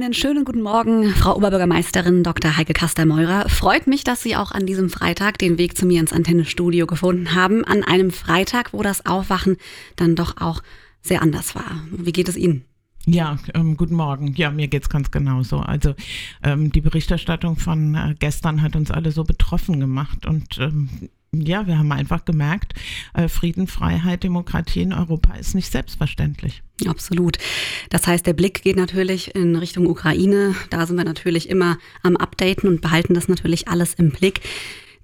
Einen 0.00 0.14
schönen 0.14 0.44
guten 0.44 0.62
Morgen, 0.62 1.10
Frau 1.10 1.34
Oberbürgermeisterin 1.34 2.22
Dr. 2.22 2.56
Heike 2.56 2.72
Kaster-Meurer. 2.72 3.48
Freut 3.48 3.88
mich, 3.88 4.04
dass 4.04 4.22
Sie 4.22 4.36
auch 4.36 4.52
an 4.52 4.64
diesem 4.64 4.90
Freitag 4.90 5.38
den 5.38 5.58
Weg 5.58 5.76
zu 5.76 5.86
mir 5.86 5.98
ins 5.98 6.12
Antennestudio 6.12 6.86
gefunden 6.86 7.34
haben. 7.34 7.64
An 7.64 7.82
einem 7.82 8.12
Freitag, 8.12 8.72
wo 8.72 8.84
das 8.84 9.06
Aufwachen 9.06 9.56
dann 9.96 10.14
doch 10.14 10.36
auch 10.40 10.62
sehr 11.02 11.20
anders 11.20 11.56
war. 11.56 11.82
Wie 11.90 12.12
geht 12.12 12.28
es 12.28 12.36
Ihnen? 12.36 12.64
Ja, 13.06 13.38
ähm, 13.54 13.76
guten 13.76 13.96
Morgen. 13.96 14.34
Ja, 14.36 14.52
mir 14.52 14.68
geht's 14.68 14.88
ganz 14.88 15.10
genauso. 15.10 15.58
Also 15.58 15.96
ähm, 16.44 16.70
die 16.70 16.80
Berichterstattung 16.80 17.56
von 17.56 17.96
äh, 17.96 18.14
gestern 18.20 18.62
hat 18.62 18.76
uns 18.76 18.92
alle 18.92 19.10
so 19.10 19.24
betroffen 19.24 19.80
gemacht 19.80 20.26
und 20.26 20.58
ähm, 20.60 21.10
ja, 21.32 21.66
wir 21.66 21.76
haben 21.76 21.90
einfach 21.90 22.24
gemerkt, 22.24 22.74
äh, 23.14 23.26
Frieden, 23.26 23.66
Freiheit, 23.66 24.22
Demokratie 24.22 24.82
in 24.82 24.92
Europa 24.92 25.34
ist 25.34 25.56
nicht 25.56 25.72
selbstverständlich. 25.72 26.62
Absolut. 26.86 27.38
Das 27.90 28.06
heißt, 28.06 28.26
der 28.26 28.34
Blick 28.34 28.62
geht 28.62 28.76
natürlich 28.76 29.34
in 29.34 29.56
Richtung 29.56 29.86
Ukraine. 29.86 30.54
Da 30.70 30.86
sind 30.86 30.96
wir 30.96 31.04
natürlich 31.04 31.48
immer 31.48 31.78
am 32.02 32.16
Updaten 32.16 32.68
und 32.68 32.80
behalten 32.80 33.14
das 33.14 33.28
natürlich 33.28 33.68
alles 33.68 33.94
im 33.94 34.10
Blick. 34.10 34.40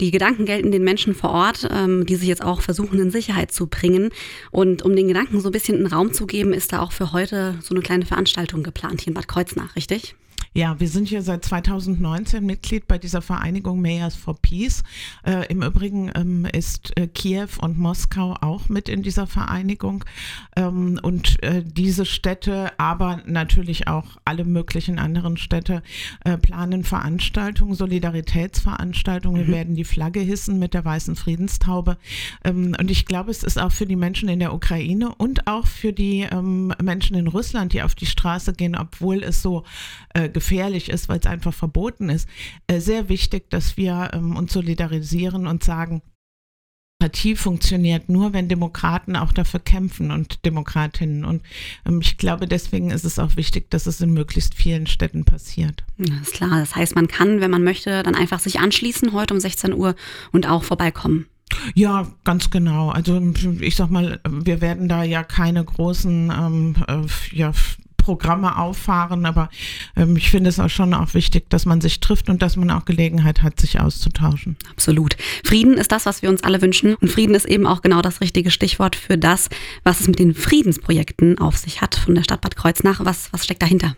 Die 0.00 0.10
Gedanken 0.10 0.44
gelten 0.44 0.72
den 0.72 0.82
Menschen 0.82 1.14
vor 1.14 1.30
Ort, 1.30 1.68
ähm, 1.70 2.04
die 2.04 2.16
sich 2.16 2.28
jetzt 2.28 2.42
auch 2.42 2.60
versuchen, 2.60 2.98
in 2.98 3.10
Sicherheit 3.10 3.52
zu 3.52 3.66
bringen. 3.66 4.10
Und 4.50 4.82
um 4.82 4.96
den 4.96 5.08
Gedanken 5.08 5.40
so 5.40 5.48
ein 5.48 5.52
bisschen 5.52 5.78
in 5.78 5.86
Raum 5.86 6.12
zu 6.12 6.26
geben, 6.26 6.52
ist 6.52 6.72
da 6.72 6.80
auch 6.80 6.92
für 6.92 7.12
heute 7.12 7.56
so 7.62 7.74
eine 7.74 7.82
kleine 7.82 8.04
Veranstaltung 8.04 8.62
geplant 8.62 9.00
hier 9.00 9.08
in 9.08 9.14
Bad 9.14 9.28
Kreuznach, 9.28 9.76
richtig? 9.76 10.16
Ja, 10.56 10.78
wir 10.78 10.88
sind 10.88 11.08
hier 11.08 11.22
seit 11.22 11.44
2019 11.44 12.46
Mitglied 12.46 12.86
bei 12.86 12.96
dieser 12.96 13.22
Vereinigung 13.22 13.82
Mayors 13.82 14.14
for 14.14 14.40
Peace. 14.40 14.84
Äh, 15.26 15.48
Im 15.48 15.64
Übrigen 15.64 16.12
ähm, 16.14 16.44
ist 16.44 16.96
äh, 16.96 17.08
Kiew 17.08 17.48
und 17.58 17.76
Moskau 17.76 18.36
auch 18.40 18.68
mit 18.68 18.88
in 18.88 19.02
dieser 19.02 19.26
Vereinigung. 19.26 20.04
Ähm, 20.54 21.00
und 21.02 21.42
äh, 21.42 21.64
diese 21.64 22.06
Städte, 22.06 22.70
aber 22.78 23.20
natürlich 23.26 23.88
auch 23.88 24.16
alle 24.24 24.44
möglichen 24.44 25.00
anderen 25.00 25.38
Städte, 25.38 25.82
äh, 26.24 26.38
planen 26.38 26.84
Veranstaltungen, 26.84 27.74
Solidaritätsveranstaltungen. 27.74 29.42
Mhm. 29.42 29.46
Wir 29.48 29.54
werden 29.54 29.74
die 29.74 29.82
Flagge 29.82 30.20
hissen 30.20 30.60
mit 30.60 30.72
der 30.72 30.84
weißen 30.84 31.16
Friedenstaube. 31.16 31.98
Ähm, 32.44 32.76
und 32.78 32.92
ich 32.92 33.06
glaube, 33.06 33.32
es 33.32 33.42
ist 33.42 33.58
auch 33.58 33.72
für 33.72 33.86
die 33.86 33.96
Menschen 33.96 34.28
in 34.28 34.38
der 34.38 34.54
Ukraine 34.54 35.16
und 35.16 35.48
auch 35.48 35.66
für 35.66 35.92
die 35.92 36.28
ähm, 36.30 36.72
Menschen 36.80 37.16
in 37.16 37.26
Russland, 37.26 37.72
die 37.72 37.82
auf 37.82 37.96
die 37.96 38.06
Straße 38.06 38.52
gehen, 38.52 38.76
obwohl 38.76 39.24
es 39.24 39.42
so 39.42 39.64
äh, 40.10 40.28
gefährlich 40.44 40.90
ist, 40.90 41.08
weil 41.08 41.20
es 41.20 41.26
einfach 41.26 41.54
verboten 41.54 42.10
ist, 42.10 42.28
äh, 42.66 42.78
sehr 42.78 43.08
wichtig, 43.08 43.48
dass 43.50 43.76
wir 43.78 44.10
ähm, 44.12 44.36
uns 44.36 44.52
solidarisieren 44.52 45.46
und 45.46 45.64
sagen, 45.64 46.02
Demokratie 47.00 47.36
funktioniert 47.36 48.08
nur, 48.08 48.32
wenn 48.32 48.48
Demokraten 48.48 49.16
auch 49.16 49.32
dafür 49.32 49.60
kämpfen 49.60 50.10
und 50.10 50.44
Demokratinnen. 50.44 51.24
Und 51.24 51.42
ähm, 51.86 52.00
ich 52.00 52.16
glaube, 52.18 52.46
deswegen 52.46 52.90
ist 52.90 53.04
es 53.04 53.18
auch 53.18 53.36
wichtig, 53.36 53.70
dass 53.70 53.86
es 53.86 54.00
in 54.00 54.12
möglichst 54.12 54.54
vielen 54.54 54.86
Städten 54.86 55.24
passiert. 55.24 55.84
Ja, 55.98 56.14
ist 56.22 56.32
klar. 56.32 56.60
Das 56.60 56.76
heißt, 56.76 56.94
man 56.94 57.08
kann, 57.08 57.40
wenn 57.40 57.50
man 57.50 57.64
möchte, 57.64 58.02
dann 58.02 58.14
einfach 58.14 58.40
sich 58.40 58.60
anschließen 58.60 59.12
heute 59.12 59.34
um 59.34 59.40
16 59.40 59.74
Uhr 59.74 59.96
und 60.32 60.48
auch 60.48 60.62
vorbeikommen. 60.62 61.26
Ja, 61.74 62.06
ganz 62.24 62.50
genau. 62.50 62.90
Also 62.90 63.20
ich 63.60 63.76
sag 63.76 63.90
mal, 63.90 64.20
wir 64.26 64.60
werden 64.60 64.88
da 64.88 65.04
ja 65.04 65.24
keine 65.24 65.62
großen 65.64 66.32
ähm, 66.34 66.74
äh, 66.88 67.36
ja, 67.36 67.52
Programme 68.04 68.58
auffahren, 68.58 69.24
aber 69.24 69.48
ähm, 69.96 70.14
ich 70.16 70.30
finde 70.30 70.50
es 70.50 70.60
auch 70.60 70.68
schon 70.68 70.92
auch 70.92 71.14
wichtig, 71.14 71.48
dass 71.48 71.64
man 71.64 71.80
sich 71.80 72.00
trifft 72.00 72.28
und 72.28 72.42
dass 72.42 72.56
man 72.56 72.70
auch 72.70 72.84
Gelegenheit 72.84 73.42
hat, 73.42 73.58
sich 73.58 73.80
auszutauschen. 73.80 74.56
Absolut. 74.70 75.16
Frieden 75.42 75.74
ist 75.74 75.90
das, 75.90 76.04
was 76.04 76.20
wir 76.20 76.28
uns 76.28 76.44
alle 76.44 76.60
wünschen 76.60 76.96
und 76.96 77.10
Frieden 77.10 77.34
ist 77.34 77.46
eben 77.46 77.66
auch 77.66 77.80
genau 77.80 78.02
das 78.02 78.20
richtige 78.20 78.50
Stichwort 78.50 78.94
für 78.94 79.16
das, 79.16 79.48
was 79.84 80.00
es 80.00 80.08
mit 80.08 80.18
den 80.18 80.34
Friedensprojekten 80.34 81.38
auf 81.38 81.56
sich 81.56 81.80
hat 81.80 81.94
von 81.94 82.14
der 82.14 82.24
Stadt 82.24 82.42
Bad 82.42 82.56
Kreuznach. 82.56 83.00
Was, 83.02 83.32
was 83.32 83.44
steckt 83.44 83.62
dahinter? 83.62 83.96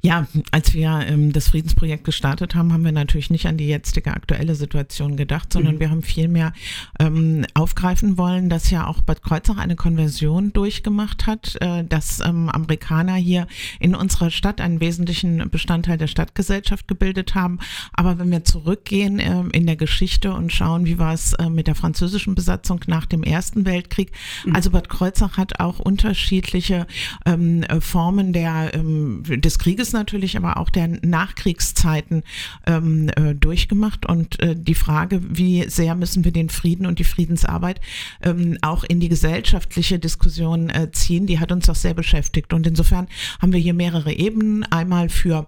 Ja, 0.00 0.26
als 0.50 0.74
wir 0.74 1.04
ähm, 1.06 1.32
das 1.32 1.48
Friedensprojekt 1.48 2.04
gestartet 2.04 2.54
haben, 2.54 2.72
haben 2.72 2.84
wir 2.84 2.92
natürlich 2.92 3.30
nicht 3.30 3.46
an 3.46 3.56
die 3.56 3.66
jetzige 3.66 4.12
aktuelle 4.12 4.54
Situation 4.54 5.16
gedacht, 5.16 5.52
sondern 5.52 5.76
mhm. 5.76 5.80
wir 5.80 5.90
haben 5.90 6.02
vielmehr 6.02 6.52
ähm, 6.98 7.44
aufgreifen 7.54 8.18
wollen, 8.18 8.48
dass 8.48 8.70
ja 8.70 8.86
auch 8.86 9.02
Bad 9.02 9.22
Kreuznach 9.22 9.58
eine 9.58 9.76
Konversion 9.76 10.52
durchgemacht 10.52 11.26
hat, 11.26 11.56
äh, 11.60 11.84
dass 11.84 12.20
ähm, 12.20 12.48
Amerikaner 12.48 13.14
hier 13.14 13.46
in 13.80 13.94
unserer 13.94 14.30
Stadt 14.30 14.60
einen 14.60 14.80
wesentlichen 14.80 15.50
Bestandteil 15.50 15.98
der 15.98 16.06
Stadtgesellschaft 16.06 16.88
gebildet 16.88 17.34
haben. 17.34 17.58
Aber 17.92 18.18
wenn 18.18 18.30
wir 18.30 18.44
zurückgehen 18.44 19.18
äh, 19.18 19.44
in 19.52 19.66
der 19.66 19.76
Geschichte 19.76 20.32
und 20.32 20.52
schauen, 20.52 20.86
wie 20.86 20.98
war 20.98 21.12
es 21.12 21.32
äh, 21.34 21.48
mit 21.48 21.66
der 21.66 21.74
französischen 21.74 22.34
Besatzung 22.34 22.80
nach 22.86 23.06
dem 23.06 23.22
Ersten 23.22 23.66
Weltkrieg, 23.66 24.12
mhm. 24.44 24.54
also 24.54 24.70
Bad 24.70 24.88
Kreuznach 24.88 25.36
hat 25.36 25.60
auch 25.60 25.78
unterschiedliche 25.78 26.86
ähm, 27.24 27.64
Formen 27.80 28.32
der, 28.32 28.72
ähm, 28.74 29.22
des 29.24 29.55
des 29.56 29.58
Krieges 29.58 29.92
natürlich, 29.92 30.36
aber 30.36 30.58
auch 30.58 30.70
der 30.70 30.88
Nachkriegszeiten 30.88 32.22
ähm, 32.66 33.08
äh, 33.16 33.34
durchgemacht. 33.34 34.06
Und 34.06 34.40
äh, 34.40 34.54
die 34.56 34.74
Frage, 34.74 35.20
wie 35.28 35.68
sehr 35.68 35.94
müssen 35.94 36.24
wir 36.24 36.32
den 36.32 36.50
Frieden 36.50 36.86
und 36.86 36.98
die 36.98 37.04
Friedensarbeit 37.04 37.80
ähm, 38.22 38.58
auch 38.62 38.84
in 38.84 39.00
die 39.00 39.08
gesellschaftliche 39.08 39.98
Diskussion 39.98 40.68
äh, 40.70 40.90
ziehen, 40.92 41.26
die 41.26 41.40
hat 41.40 41.52
uns 41.52 41.68
auch 41.68 41.74
sehr 41.74 41.94
beschäftigt. 41.94 42.52
Und 42.52 42.66
insofern 42.66 43.08
haben 43.40 43.52
wir 43.52 43.60
hier 43.60 43.74
mehrere 43.74 44.12
Ebenen. 44.12 44.64
Einmal 44.64 45.08
für 45.08 45.46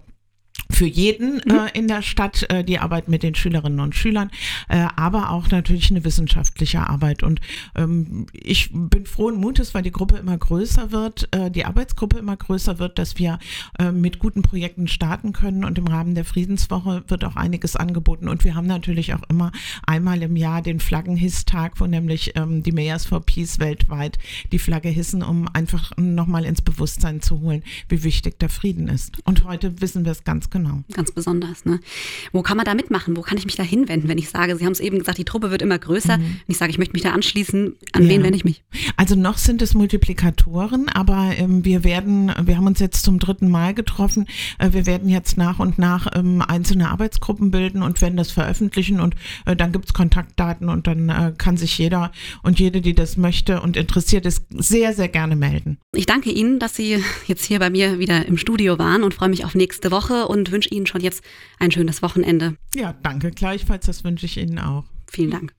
für 0.71 0.85
jeden 0.85 1.35
mhm. 1.35 1.51
äh, 1.51 1.69
in 1.73 1.87
der 1.87 2.01
Stadt 2.01 2.45
äh, 2.49 2.63
die 2.63 2.79
Arbeit 2.79 3.07
mit 3.07 3.23
den 3.23 3.35
Schülerinnen 3.35 3.79
und 3.79 3.95
Schülern, 3.95 4.29
äh, 4.67 4.85
aber 4.95 5.31
auch 5.31 5.49
natürlich 5.49 5.91
eine 5.91 6.03
wissenschaftliche 6.03 6.87
Arbeit. 6.87 7.23
Und 7.23 7.41
ähm, 7.75 8.27
ich 8.33 8.69
bin 8.71 9.05
frohen 9.05 9.35
Mutes, 9.35 9.73
weil 9.73 9.83
die 9.83 9.91
Gruppe 9.91 10.17
immer 10.17 10.37
größer 10.37 10.91
wird, 10.91 11.27
äh, 11.35 11.49
die 11.51 11.65
Arbeitsgruppe 11.65 12.17
immer 12.17 12.37
größer 12.37 12.79
wird, 12.79 12.99
dass 12.99 13.17
wir 13.17 13.39
äh, 13.77 13.91
mit 13.91 14.19
guten 14.19 14.41
Projekten 14.41 14.87
starten 14.87 15.33
können. 15.33 15.63
Und 15.63 15.77
im 15.77 15.87
Rahmen 15.87 16.15
der 16.15 16.25
Friedenswoche 16.25 17.03
wird 17.07 17.25
auch 17.25 17.35
einiges 17.35 17.75
angeboten. 17.75 18.27
Und 18.27 18.43
wir 18.43 18.55
haben 18.55 18.67
natürlich 18.67 19.13
auch 19.13 19.23
immer 19.29 19.51
einmal 19.85 20.21
im 20.21 20.35
Jahr 20.35 20.61
den 20.61 20.79
Flaggenhisstag, 20.79 21.79
wo 21.79 21.87
nämlich 21.87 22.33
ähm, 22.35 22.63
die 22.63 22.71
Mayors 22.71 23.05
for 23.05 23.21
Peace 23.21 23.59
weltweit 23.59 24.17
die 24.51 24.59
Flagge 24.59 24.89
hissen, 24.89 25.23
um 25.23 25.47
einfach 25.53 25.91
nochmal 25.97 26.45
ins 26.45 26.61
Bewusstsein 26.61 27.21
zu 27.21 27.41
holen, 27.41 27.63
wie 27.87 28.03
wichtig 28.03 28.39
der 28.39 28.49
Frieden 28.49 28.87
ist. 28.87 29.19
Und 29.25 29.43
heute 29.43 29.81
wissen 29.81 30.05
wir 30.05 30.11
es 30.11 30.23
ganz 30.23 30.48
genau. 30.49 30.83
Ganz 30.93 31.11
besonders. 31.11 31.65
Ne? 31.65 31.79
Wo 32.31 32.41
kann 32.41 32.57
man 32.57 32.65
da 32.65 32.73
mitmachen? 32.73 33.15
Wo 33.17 33.21
kann 33.21 33.37
ich 33.37 33.45
mich 33.45 33.55
da 33.55 33.63
hinwenden, 33.63 34.09
wenn 34.09 34.17
ich 34.17 34.29
sage, 34.29 34.55
Sie 34.55 34.65
haben 34.65 34.71
es 34.71 34.79
eben 34.79 34.99
gesagt, 34.99 35.17
die 35.17 35.25
Truppe 35.25 35.51
wird 35.51 35.61
immer 35.61 35.77
größer. 35.77 36.17
Mhm. 36.17 36.23
Und 36.23 36.43
ich 36.47 36.57
sage, 36.57 36.71
ich 36.71 36.77
möchte 36.77 36.93
mich 36.93 37.03
da 37.03 37.11
anschließen. 37.11 37.75
An 37.93 38.03
ja. 38.03 38.09
wen 38.09 38.23
wende 38.23 38.37
ich 38.37 38.45
mich? 38.45 38.63
Also 38.97 39.15
noch 39.15 39.37
sind 39.37 39.61
es 39.61 39.73
Multiplikatoren, 39.73 40.89
aber 40.89 41.31
ähm, 41.37 41.65
wir 41.65 41.83
werden, 41.83 42.31
wir 42.43 42.57
haben 42.57 42.67
uns 42.67 42.79
jetzt 42.79 43.03
zum 43.03 43.19
dritten 43.19 43.49
Mal 43.49 43.73
getroffen. 43.73 44.27
Äh, 44.57 44.73
wir 44.73 44.85
werden 44.85 45.09
jetzt 45.09 45.37
nach 45.37 45.59
und 45.59 45.77
nach 45.77 46.07
ähm, 46.15 46.41
einzelne 46.41 46.89
Arbeitsgruppen 46.89 47.51
bilden 47.51 47.81
und 47.81 48.01
werden 48.01 48.17
das 48.17 48.31
veröffentlichen 48.31 48.99
und 48.99 49.15
äh, 49.45 49.55
dann 49.55 49.71
gibt 49.71 49.85
es 49.85 49.93
Kontaktdaten 49.93 50.69
und 50.69 50.87
dann 50.87 51.09
äh, 51.09 51.33
kann 51.37 51.57
sich 51.57 51.77
jeder 51.77 52.11
und 52.43 52.59
jede, 52.59 52.81
die 52.81 52.93
das 52.93 53.17
möchte 53.17 53.61
und 53.61 53.77
interessiert 53.77 54.25
ist, 54.25 54.45
sehr, 54.51 54.93
sehr 54.93 55.07
gerne 55.07 55.35
melden. 55.35 55.77
Ich 55.93 56.05
danke 56.05 56.31
Ihnen, 56.31 56.59
dass 56.59 56.75
Sie 56.75 57.03
jetzt 57.27 57.45
hier 57.45 57.59
bei 57.59 57.69
mir 57.69 57.99
wieder 57.99 58.25
im 58.25 58.37
Studio 58.37 58.79
waren 58.79 59.03
und 59.03 59.13
freue 59.13 59.29
mich 59.29 59.45
auf 59.45 59.55
nächste 59.55 59.91
Woche 59.91 60.27
und 60.27 60.38
und 60.39 60.51
wünsche 60.51 60.69
Ihnen 60.69 60.87
schon 60.87 61.01
jetzt 61.01 61.23
ein 61.59 61.71
schönes 61.71 62.01
Wochenende. 62.01 62.55
Ja, 62.75 62.93
danke 63.03 63.31
gleichfalls. 63.31 63.85
Das 63.85 64.03
wünsche 64.03 64.25
ich 64.25 64.37
Ihnen 64.37 64.59
auch. 64.59 64.85
Vielen 65.11 65.31
Dank. 65.31 65.53